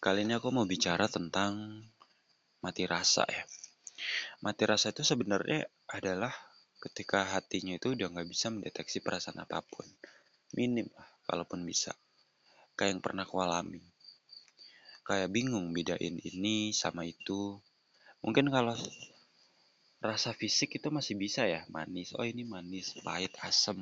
Kali 0.00 0.24
ini 0.24 0.32
aku 0.32 0.48
mau 0.48 0.64
bicara 0.64 1.12
tentang 1.12 1.84
mati 2.64 2.88
rasa 2.88 3.28
ya. 3.28 3.44
Mati 4.40 4.64
rasa 4.64 4.96
itu 4.96 5.04
sebenarnya 5.04 5.68
adalah 5.92 6.32
ketika 6.80 7.36
hatinya 7.36 7.76
itu 7.76 7.92
udah 7.92 8.08
nggak 8.08 8.24
bisa 8.32 8.48
mendeteksi 8.48 9.04
perasaan 9.04 9.44
apa 9.44 9.60
pun. 9.60 9.84
Minim 10.56 10.88
lah, 10.96 11.04
kalaupun 11.28 11.68
bisa. 11.68 11.92
Kayak 12.80 12.96
yang 12.96 13.02
pernah 13.04 13.28
aku 13.28 13.44
alami. 13.44 13.84
Kayak 15.04 15.36
bingung 15.36 15.68
bedain 15.76 16.16
ini 16.16 16.72
sama 16.72 17.04
itu. 17.04 17.60
Mungkin 18.24 18.48
kalau 18.48 18.72
rasa 20.00 20.32
fisik 20.32 20.80
itu 20.80 20.88
masih 20.88 21.20
bisa 21.20 21.44
ya, 21.44 21.68
manis. 21.68 22.16
Oh 22.16 22.24
ini 22.24 22.48
manis, 22.48 22.96
pahit, 23.04 23.36
asem. 23.44 23.76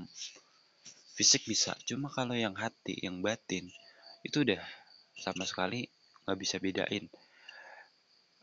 Fisik 1.14 1.46
bisa, 1.46 1.78
cuma 1.86 2.10
kalau 2.10 2.34
yang 2.34 2.58
hati, 2.58 2.98
yang 3.06 3.22
batin, 3.22 3.70
itu 4.26 4.42
udah 4.42 4.58
sama 5.14 5.46
sekali 5.46 5.86
nggak 6.28 6.40
bisa 6.44 6.60
bedain. 6.60 7.08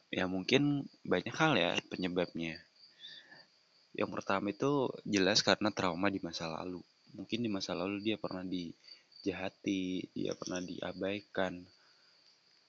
Ya 0.10 0.26
mungkin 0.26 0.90
banyak 1.06 1.36
hal 1.38 1.54
ya 1.54 1.78
penyebabnya. 1.86 2.58
Yang 3.94 4.10
pertama 4.10 4.50
itu 4.50 4.90
jelas 5.06 5.46
karena 5.46 5.70
trauma 5.70 6.10
di 6.10 6.18
masa 6.18 6.50
lalu. 6.50 6.82
Mungkin 7.14 7.46
di 7.46 7.50
masa 7.54 7.78
lalu 7.78 8.02
dia 8.02 8.18
pernah 8.18 8.42
dijahati, 8.42 10.10
dia 10.18 10.34
pernah 10.34 10.66
diabaikan. 10.66 11.62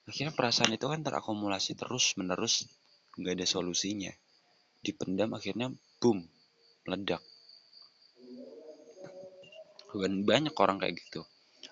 Akhirnya 0.04 0.36
perasaan 0.36 0.76
itu 0.76 0.84
kan 0.84 1.00
terakumulasi 1.00 1.80
terus 1.80 2.12
menerus 2.20 2.68
nggak 3.16 3.40
ada 3.40 3.46
solusinya. 3.48 4.12
Dipendam 4.84 5.32
akhirnya 5.32 5.72
boom, 5.96 6.28
meledak. 6.84 7.24
Banyak 9.96 10.52
orang 10.52 10.76
kayak 10.76 11.00
gitu. 11.00 11.24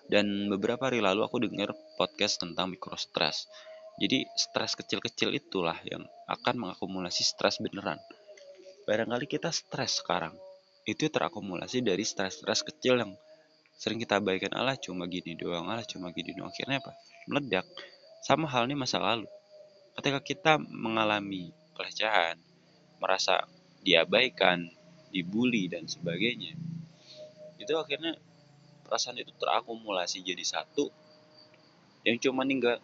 Dan 0.09 0.49
beberapa 0.49 0.89
hari 0.89 0.97
lalu 0.97 1.21
aku 1.21 1.45
dengar 1.45 1.77
podcast 1.95 2.43
tentang 2.43 2.71
microstress. 2.71 3.47
Jadi 3.95 4.27
stres 4.35 4.75
kecil-kecil 4.75 5.31
itulah 5.31 5.79
yang 5.87 6.03
akan 6.27 6.55
mengakumulasi 6.59 7.23
stres 7.23 7.63
beneran. 7.63 7.99
Barangkali 8.83 9.25
kita 9.25 9.49
stres 9.55 10.03
sekarang. 10.03 10.35
Itu 10.85 11.09
terakumulasi 11.09 11.81
dari 11.81 12.05
stres-stres 12.05 12.61
kecil 12.61 13.01
yang 13.01 13.17
sering 13.79 13.97
kita 13.97 14.21
abaikan. 14.21 14.53
Allah 14.53 14.77
cuma 14.77 15.09
gini 15.09 15.33
doang, 15.33 15.65
Allah 15.65 15.87
cuma 15.87 16.13
gini 16.13 16.35
doang. 16.37 16.53
Akhirnya 16.53 16.77
apa? 16.83 16.93
Meledak. 17.25 17.65
Sama 18.21 18.45
halnya 18.45 18.77
masa 18.77 19.01
lalu. 19.01 19.25
Ketika 19.97 20.19
kita 20.21 20.53
mengalami 20.61 21.49
pelecehan, 21.73 22.37
merasa 23.01 23.47
diabaikan, 23.81 24.69
dibully, 25.09 25.71
dan 25.71 25.87
sebagainya, 25.87 26.53
itu 27.57 27.73
akhirnya 27.73 28.19
perasaan 28.85 29.17
itu 29.17 29.33
terakumulasi 29.41 30.21
jadi 30.21 30.43
satu 30.45 30.91
yang 32.05 32.21
cuma 32.21 32.45
nggak 32.45 32.77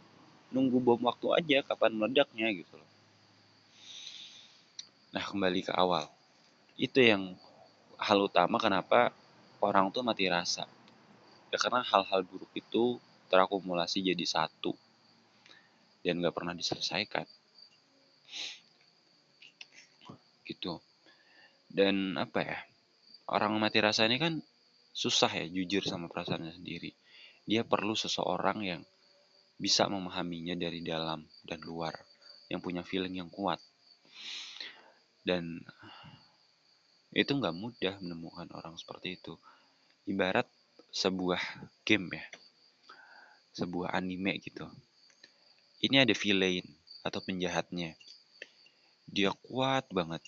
nunggu 0.49 0.81
bom 0.81 0.99
waktu 1.05 1.27
aja 1.37 1.57
kapan 1.63 1.93
meledaknya 1.93 2.49
gitu 2.51 2.73
loh. 2.75 2.89
Nah 5.13 5.23
kembali 5.23 5.61
ke 5.61 5.71
awal, 5.77 6.09
itu 6.75 6.99
yang 6.99 7.37
hal 8.01 8.17
utama 8.25 8.57
kenapa 8.57 9.13
orang 9.61 9.93
tuh 9.93 10.01
mati 10.01 10.25
rasa. 10.25 10.65
Ya 11.53 11.57
karena 11.61 11.85
hal-hal 11.85 12.25
buruk 12.25 12.49
itu 12.57 12.97
terakumulasi 13.29 14.01
jadi 14.01 14.25
satu 14.25 14.73
dan 16.01 16.17
nggak 16.17 16.33
pernah 16.33 16.57
diselesaikan. 16.57 17.29
Gitu. 20.47 20.81
Dan 21.69 22.17
apa 22.17 22.39
ya? 22.41 22.59
Orang 23.31 23.55
mati 23.61 23.79
rasa 23.79 24.09
ini 24.09 24.19
kan 24.19 24.41
susah 24.91 25.31
ya 25.31 25.45
jujur 25.47 25.85
sama 25.87 26.11
perasaannya 26.11 26.51
sendiri. 26.51 26.91
Dia 27.47 27.63
perlu 27.63 27.95
seseorang 27.95 28.59
yang 28.65 28.81
bisa 29.61 29.85
memahaminya 29.85 30.57
dari 30.57 30.81
dalam 30.81 31.21
dan 31.45 31.61
luar, 31.61 31.93
yang 32.49 32.65
punya 32.65 32.81
feeling 32.81 33.21
yang 33.21 33.29
kuat. 33.29 33.61
Dan 35.21 35.61
itu 37.13 37.29
nggak 37.29 37.53
mudah 37.53 38.01
menemukan 38.01 38.49
orang 38.57 38.73
seperti 38.73 39.21
itu. 39.21 39.37
Ibarat 40.09 40.49
sebuah 40.89 41.37
game 41.85 42.17
ya, 42.17 42.25
sebuah 43.53 43.93
anime 43.93 44.41
gitu. 44.41 44.65
Ini 45.85 46.09
ada 46.09 46.13
villain 46.17 46.65
atau 47.05 47.21
penjahatnya. 47.21 47.93
Dia 49.05 49.29
kuat 49.45 49.85
banget 49.93 50.25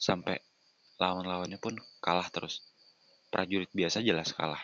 sampai 0.00 0.40
lawan-lawannya 0.96 1.60
pun 1.60 1.76
kalah 2.00 2.32
terus 2.32 2.64
prajurit 3.28 3.68
biasa 3.76 4.00
jelas 4.00 4.32
kalah. 4.32 4.60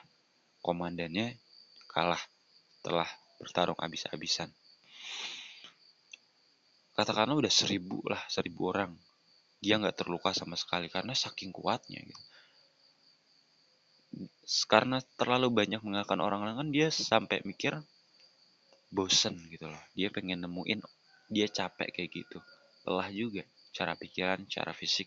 Komandannya 0.65 1.37
kalah 1.93 2.21
telah 2.81 3.09
bertarung 3.41 3.79
habis-habisan. 3.81 4.53
Katakanlah 6.93 7.41
udah 7.41 7.49
seribu 7.49 8.05
lah, 8.05 8.21
seribu 8.29 8.69
orang. 8.69 8.93
Dia 9.61 9.81
nggak 9.81 10.05
terluka 10.05 10.37
sama 10.37 10.57
sekali 10.61 10.93
karena 10.93 11.17
saking 11.17 11.49
kuatnya 11.49 12.05
gitu. 12.05 12.25
Karena 14.69 15.01
terlalu 15.17 15.49
banyak 15.49 15.81
mengalahkan 15.81 16.21
orang-orang 16.21 16.57
kan 16.61 16.69
dia 16.69 16.93
sampai 16.93 17.41
mikir 17.49 17.81
bosen 18.93 19.39
gitu 19.49 19.71
loh. 19.71 19.83
Dia 19.97 20.13
pengen 20.13 20.45
nemuin, 20.45 20.83
dia 21.31 21.47
capek 21.49 21.89
kayak 21.95 22.11
gitu. 22.11 22.39
Lelah 22.85 23.09
juga 23.09 23.47
cara 23.71 23.95
pikiran, 23.95 24.45
cara 24.51 24.75
fisik. 24.75 25.07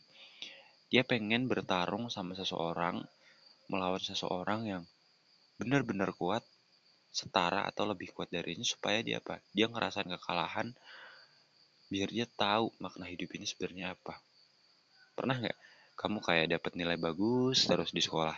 Dia 0.88 1.04
pengen 1.04 1.52
bertarung 1.52 2.08
sama 2.08 2.34
seseorang 2.34 3.04
melawan 3.68 4.00
seseorang 4.00 4.62
yang 4.68 4.84
benar-benar 5.58 6.16
kuat, 6.16 6.44
setara 7.14 7.70
atau 7.70 7.86
lebih 7.86 8.10
kuat 8.10 8.34
darinya 8.34 8.66
supaya 8.66 9.06
dia 9.06 9.22
apa? 9.22 9.38
Dia 9.54 9.70
ngerasain 9.70 10.10
kekalahan 10.10 10.74
biar 11.94 12.10
dia 12.10 12.26
tahu 12.26 12.74
makna 12.82 13.06
hidup 13.06 13.30
ini 13.38 13.46
sebenarnya 13.46 13.94
apa. 13.94 14.18
Pernah 15.14 15.38
nggak 15.38 15.58
kamu 15.94 16.26
kayak 16.26 16.48
dapat 16.58 16.74
nilai 16.74 16.98
bagus 16.98 17.70
terus 17.70 17.94
di 17.94 18.02
sekolah, 18.02 18.34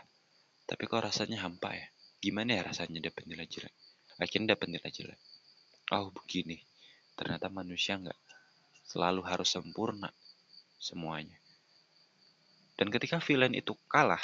tapi 0.68 0.84
kok 0.92 1.08
rasanya 1.08 1.48
hampa 1.48 1.72
ya? 1.72 1.88
Gimana 2.20 2.60
ya 2.60 2.68
rasanya 2.68 3.00
dapat 3.00 3.24
nilai 3.32 3.48
jelek? 3.48 3.72
Akhirnya 4.20 4.60
dapat 4.60 4.68
nilai 4.76 4.92
jelek. 4.92 5.20
Oh 5.96 6.12
begini, 6.12 6.60
ternyata 7.16 7.48
manusia 7.48 7.96
nggak 7.96 8.20
selalu 8.84 9.24
harus 9.24 9.56
sempurna 9.56 10.12
semuanya. 10.76 11.40
Dan 12.76 12.92
ketika 12.92 13.24
villain 13.24 13.56
itu 13.56 13.72
kalah, 13.88 14.20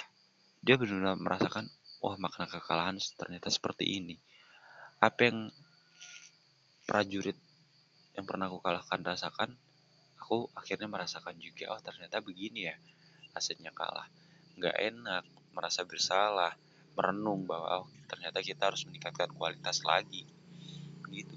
dia 0.60 0.76
benar-benar 0.76 1.16
merasakan 1.16 1.72
wah 2.04 2.20
makna 2.20 2.52
kekalahan 2.52 3.00
ternyata 3.16 3.48
seperti 3.48 3.88
ini 3.88 4.20
apa 5.02 5.22
yang 5.28 5.50
prajurit 6.86 7.38
yang 8.14 8.24
pernah 8.30 8.48
aku 8.48 8.62
kalahkan 8.62 9.02
rasakan 9.02 9.50
aku 10.22 10.48
akhirnya 10.56 10.86
merasakan 10.88 11.36
juga 11.42 11.74
oh 11.74 11.82
ternyata 11.82 12.22
begini 12.24 12.70
ya 12.70 12.76
hasilnya 13.36 13.72
kalah. 13.76 14.08
Nggak 14.60 14.76
enak 14.78 15.24
merasa 15.52 15.84
bersalah 15.84 16.56
merenung 16.96 17.48
bahwa 17.48 17.84
oh, 17.84 17.88
ternyata 18.08 18.44
kita 18.44 18.72
harus 18.72 18.84
meningkatkan 18.88 19.32
kualitas 19.36 19.84
lagi 19.88 20.28
gitu. 21.12 21.36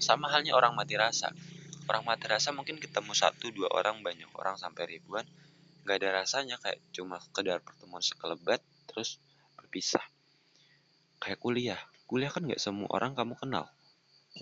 Sama 0.00 0.32
halnya 0.32 0.56
orang 0.56 0.72
mati 0.76 0.96
rasa. 0.96 1.32
Orang 1.88 2.04
mati 2.08 2.28
rasa 2.28 2.52
mungkin 2.52 2.80
ketemu 2.80 3.12
satu 3.12 3.52
dua 3.52 3.68
orang 3.72 4.00
banyak 4.00 4.28
orang 4.36 4.56
sampai 4.56 4.98
ribuan 4.98 5.24
nggak 5.80 5.96
ada 5.96 6.20
rasanya 6.20 6.60
kayak 6.60 6.76
cuma 6.92 7.16
sekedar 7.24 7.64
pertemuan 7.64 8.04
sekelebat 8.04 8.60
terus 8.88 9.16
berpisah. 9.56 10.04
Kayak 11.20 11.40
kuliah 11.40 11.80
kuliah 12.10 12.30
kan 12.34 12.42
nggak 12.42 12.58
semua 12.58 12.90
orang 12.90 13.14
kamu 13.14 13.38
kenal. 13.38 13.70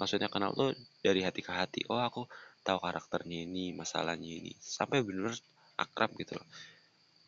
Maksudnya 0.01 0.33
kenal 0.33 0.57
tuh 0.57 0.73
dari 1.05 1.21
hati 1.21 1.45
ke 1.45 1.53
hati 1.53 1.85
oh 1.93 2.01
aku 2.01 2.25
tahu 2.65 2.81
karakternya 2.81 3.45
ini 3.45 3.77
masalahnya 3.77 4.33
ini. 4.41 4.57
Sampai 4.57 5.05
bener 5.05 5.37
akrab 5.77 6.17
gitu 6.17 6.41
loh. 6.41 6.49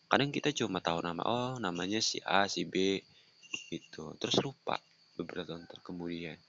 Kadang 0.08 0.32
kita 0.32 0.48
cuma 0.56 0.80
tahu 0.80 1.04
nama 1.04 1.20
oh 1.28 1.52
namanya 1.60 2.00
si 2.00 2.24
A 2.24 2.48
si 2.48 2.64
B 2.64 3.04
gitu. 3.68 4.16
Terus 4.16 4.40
lupa 4.40 4.80
beberapa 5.20 5.60
tahun 5.60 5.68
kemudian. 5.84 6.40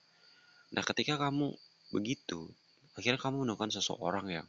Nah 0.72 0.80
ketika 0.80 1.20
kamu 1.20 1.52
begitu 1.92 2.48
akhirnya 2.96 3.20
kamu 3.20 3.44
menemukan 3.44 3.68
seseorang 3.68 4.26
yang 4.32 4.48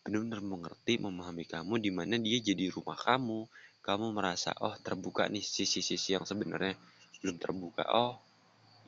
benar-benar 0.00 0.40
mengerti, 0.40 0.96
memahami 0.96 1.44
kamu, 1.44 1.76
di 1.76 1.90
mana 1.92 2.16
dia 2.16 2.40
jadi 2.40 2.72
rumah 2.72 2.96
kamu. 2.96 3.44
Kamu 3.80 4.12
merasa, 4.12 4.52
oh 4.60 4.76
terbuka 4.80 5.28
nih 5.28 5.40
sisi-sisi 5.40 6.12
yang 6.16 6.24
sebenarnya 6.28 6.76
belum 7.24 7.36
terbuka. 7.40 7.84
Oh, 7.88 8.20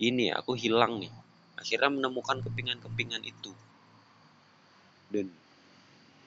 ini 0.00 0.33
aku 0.33 0.56
hilang 0.56 1.03
nih. 1.03 1.12
Akhirnya 1.59 1.91
menemukan 1.93 2.41
kepingan-kepingan 2.41 3.23
itu. 3.27 3.53
Dan 5.12 5.29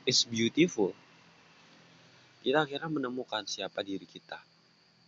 it's 0.05 0.27
beautiful. 0.29 0.93
Kita 2.45 2.67
akhirnya 2.67 2.89
menemukan 2.91 3.49
siapa 3.49 3.81
diri 3.81 4.05
kita. 4.05 4.37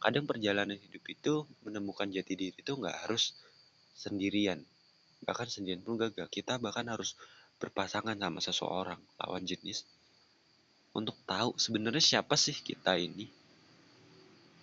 Kadang 0.01 0.25
perjalanan 0.25 0.77
hidup 0.77 1.04
itu 1.09 1.33
menemukan 1.65 2.09
jati 2.09 2.33
diri 2.33 2.54
itu 2.57 2.74
nggak 2.74 3.06
harus 3.06 3.38
sendirian. 3.94 4.62
Bahkan 5.21 5.48
sendirian 5.50 5.86
pun 5.86 6.01
gagal. 6.01 6.25
Kita 6.30 6.57
bahkan 6.57 6.89
harus 6.89 7.13
berpasangan 7.57 8.18
sama 8.18 8.39
seseorang 8.42 9.01
lawan 9.21 9.45
jenis 9.45 9.86
untuk 10.98 11.13
tahu 11.30 11.54
sebenarnya 11.62 12.01
siapa 12.01 12.33
sih 12.33 12.57
kita 12.57 12.98
ini 12.98 13.30